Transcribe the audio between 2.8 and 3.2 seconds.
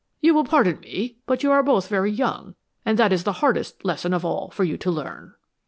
and that